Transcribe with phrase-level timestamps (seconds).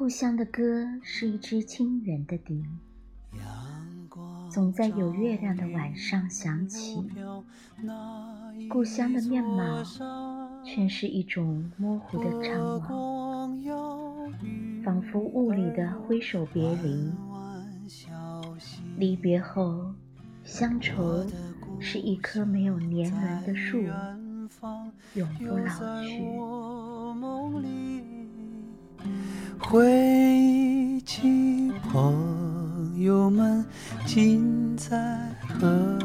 [0.00, 2.64] 故乡的歌是一支清远的笛，
[4.48, 7.06] 总在有月亮的晚上响起。
[8.70, 9.84] 故乡的面貌，
[10.64, 13.62] 却是一种模糊的怅惘，
[14.82, 17.12] 仿佛雾里的挥手别离。
[18.96, 19.92] 离别后，
[20.44, 21.26] 乡愁
[21.78, 23.82] 是一棵没有年轮的树，
[25.12, 26.24] 永不老去。
[29.70, 29.86] 回
[30.36, 33.64] 忆起朋友们，
[34.04, 34.98] 今在
[35.46, 35.96] 何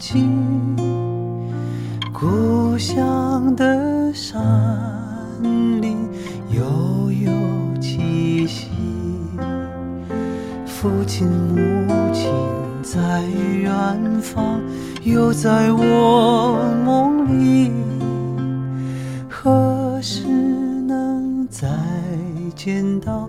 [0.00, 0.26] 起
[2.10, 4.42] 故乡的山
[5.82, 6.08] 林
[6.50, 7.30] 悠悠
[7.78, 8.70] 气息，
[10.64, 12.32] 父亲母亲
[12.82, 13.22] 在
[13.60, 13.70] 远
[14.22, 14.58] 方，
[15.02, 17.70] 又在我梦里，
[19.28, 21.68] 何时能再
[22.56, 23.28] 见到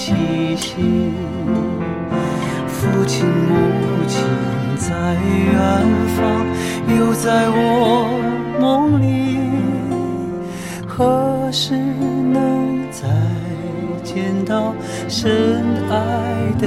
[0.00, 0.14] 气
[0.56, 0.76] 息，
[2.66, 3.52] 父亲母
[4.08, 4.24] 亲
[4.78, 5.54] 在远
[6.16, 6.46] 方，
[6.88, 8.08] 又在我
[8.58, 9.06] 梦里。
[10.88, 13.06] 何时能再
[14.02, 14.74] 见到
[15.06, 15.94] 深爱
[16.58, 16.66] 的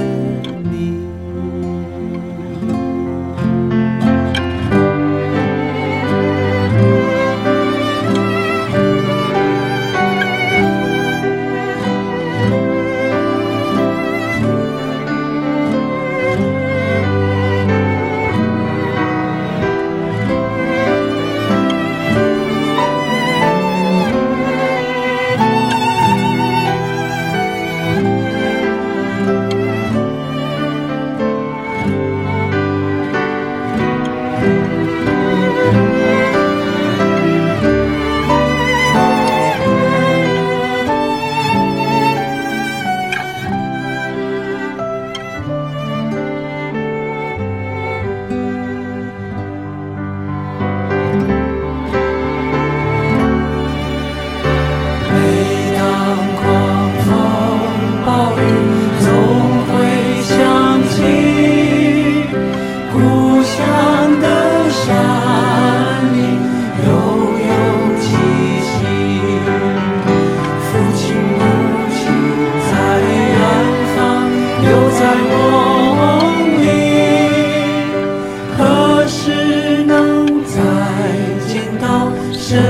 [82.46, 82.60] 深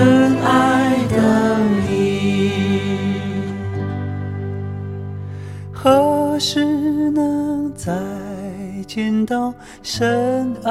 [0.40, 1.58] 爱的
[1.88, 2.52] 你。
[5.72, 6.64] 何时
[7.10, 7.92] 能再
[8.86, 9.52] 见到
[9.82, 10.70] 深爱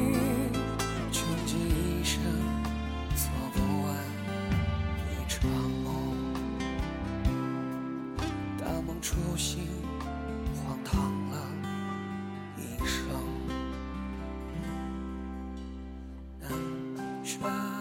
[17.41, 17.80] 山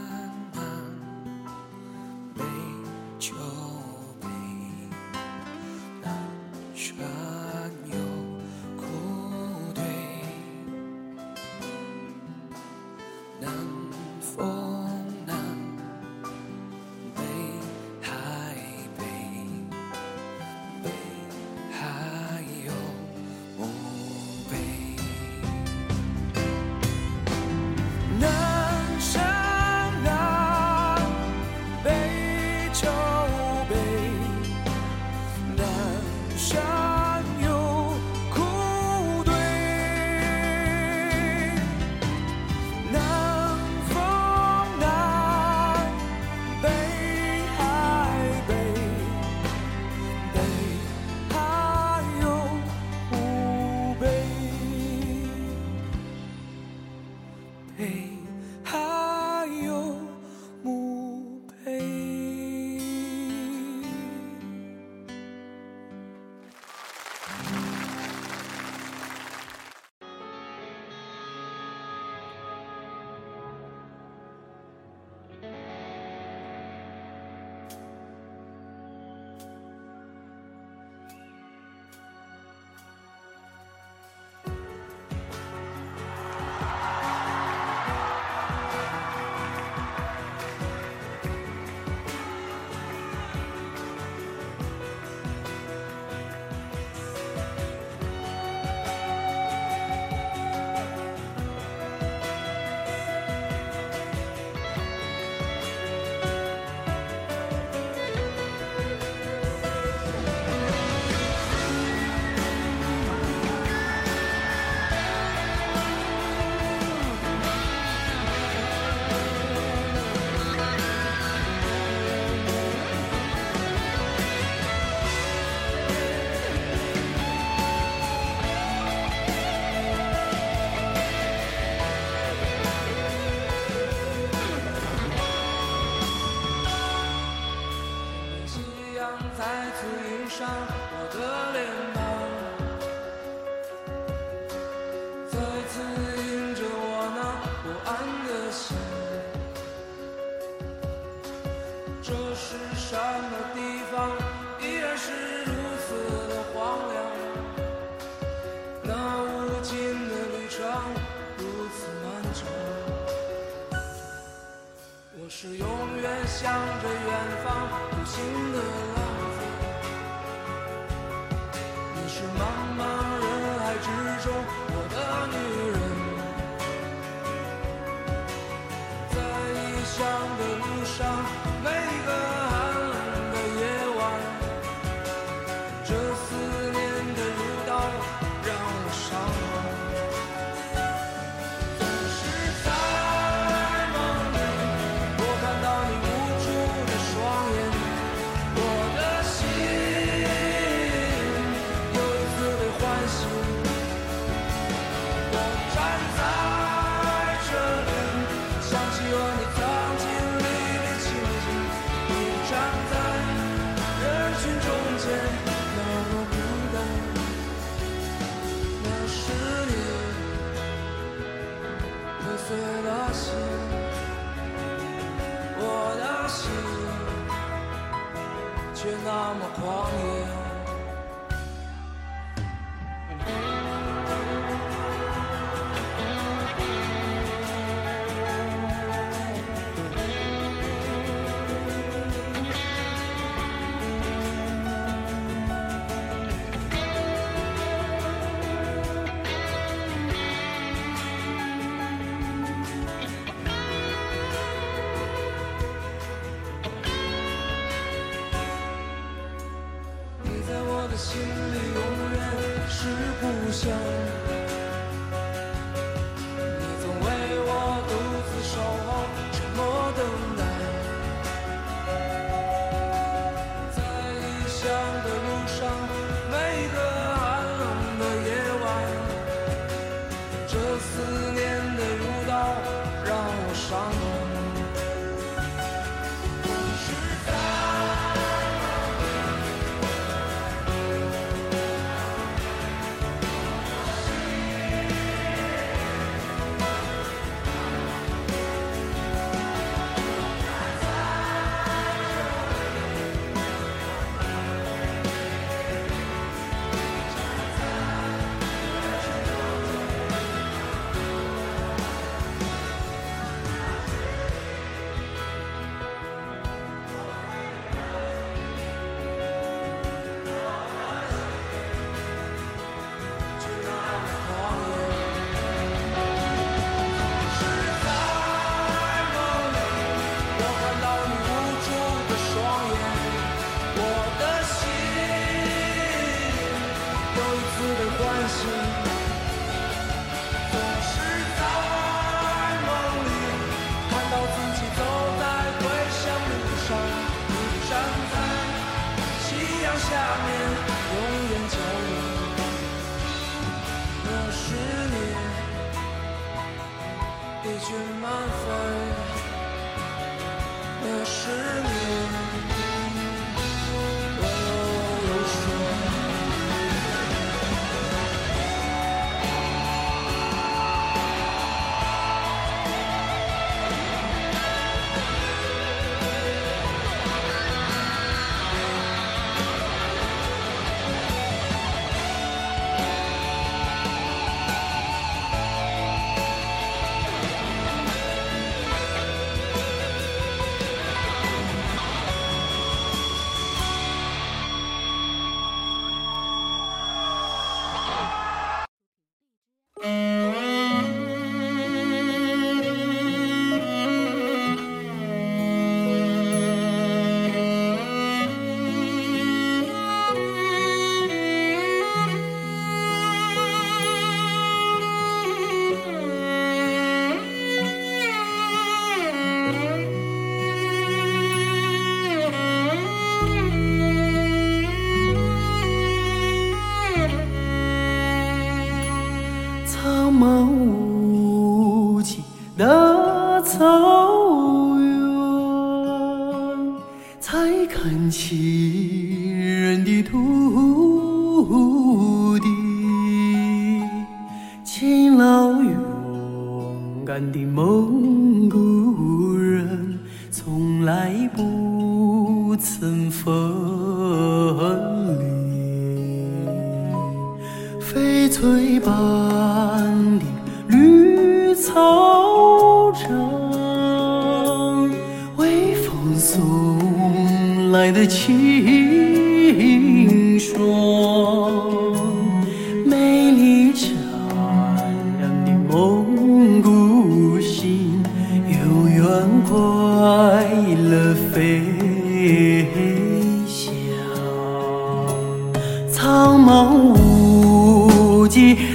[447.28, 447.69] the most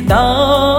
[0.08, 0.75] 当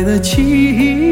[0.00, 1.09] 来的奇。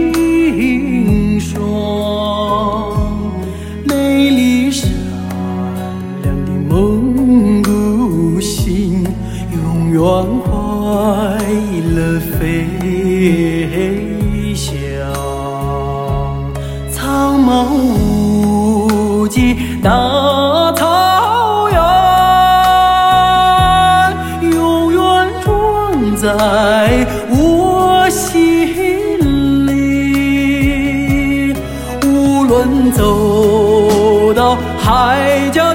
[32.59, 35.73] 人走到海角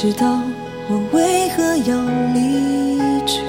[0.00, 0.40] 知道
[0.88, 2.00] 我为何要
[2.32, 3.42] 离去，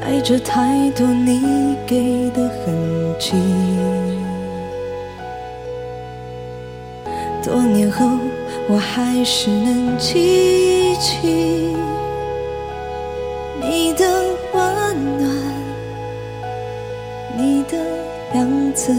[0.00, 3.32] 带着太多你给的痕迹。
[7.42, 8.06] 多年后，
[8.68, 11.74] 我还是能记起
[13.60, 14.06] 你的
[14.54, 15.28] 温暖，
[17.36, 17.76] 你的
[18.34, 18.94] 样子。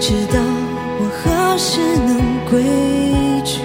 [0.00, 0.40] 知道
[0.98, 2.16] 我何时能
[2.50, 2.64] 归
[3.44, 3.60] 去。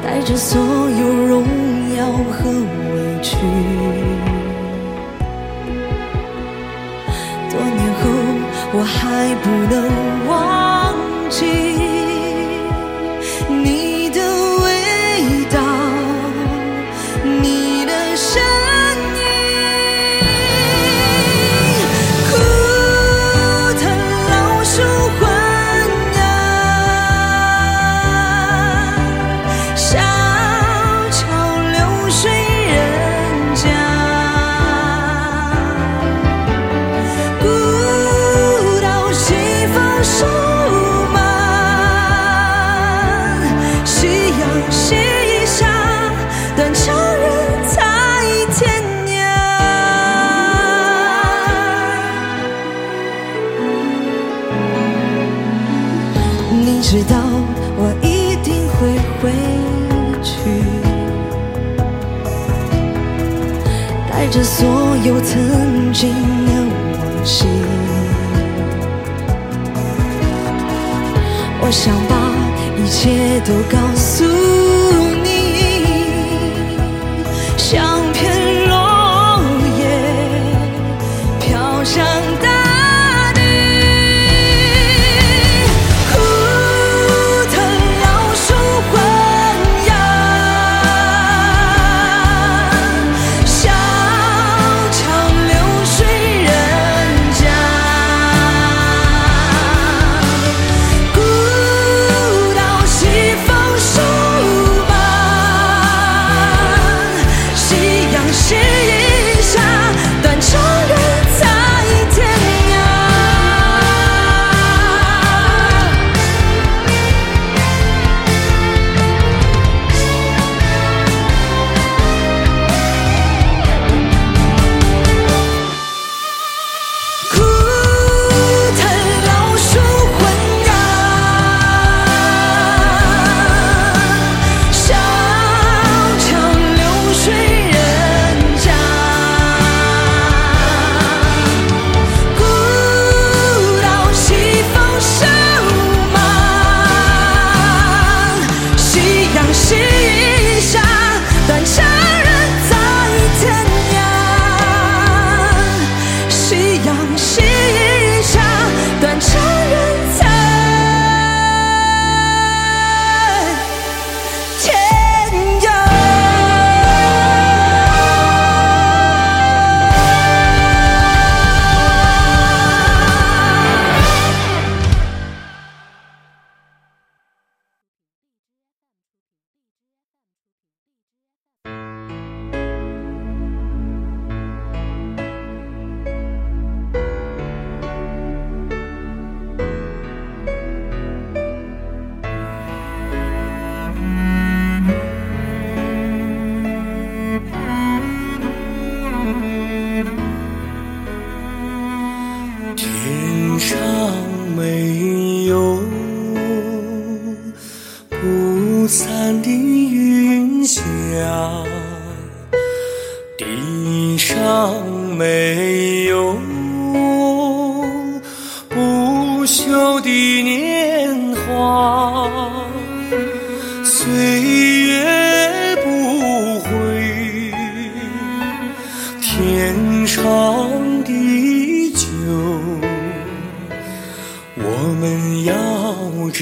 [0.00, 1.44] 带着所有荣
[1.96, 3.36] 耀和委屈。
[7.50, 8.08] 多年后
[8.72, 10.94] 我还不能忘
[11.28, 11.89] 记。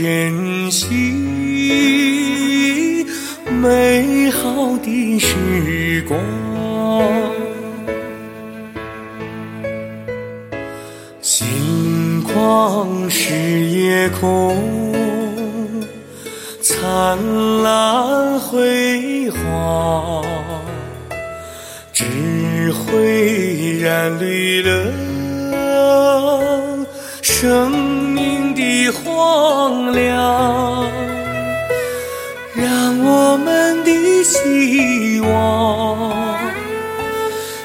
[0.01, 0.87] 珍惜
[3.61, 6.21] 美好的时光
[11.21, 14.57] 心旷是夜空
[16.63, 17.19] 灿
[17.65, 20.25] 烂辉煌
[21.93, 24.93] 智慧染绿了
[27.21, 27.78] 生
[29.93, 30.91] 亮
[32.55, 36.13] 让我们的希望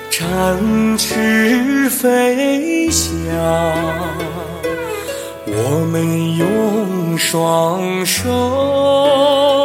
[0.10, 3.14] 展翅飞翔
[5.46, 9.63] 我们用双手。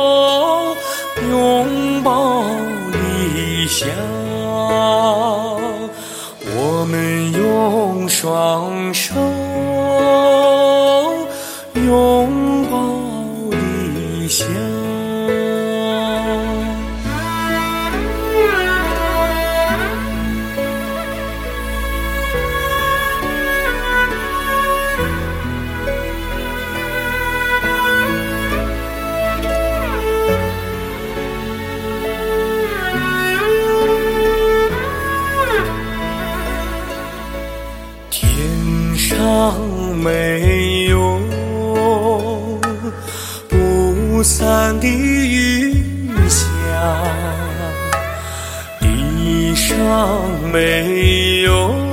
[38.20, 39.54] 天上
[39.96, 41.20] 没有
[43.48, 45.72] 不散的云
[46.28, 46.44] 霞
[48.80, 49.78] 地上
[50.52, 51.87] 没有。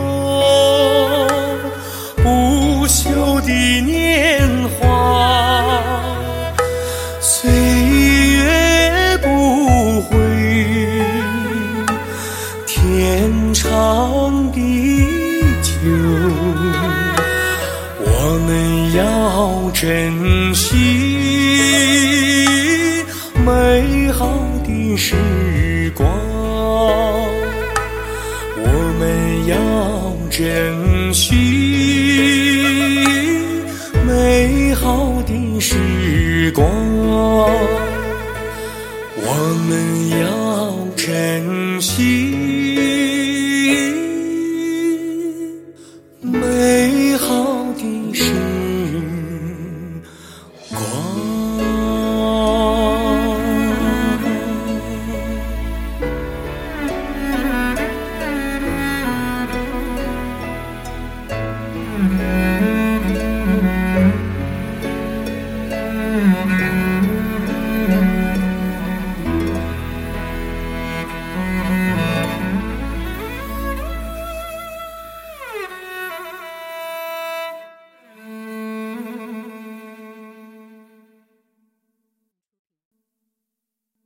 [34.85, 36.84] 好的时光，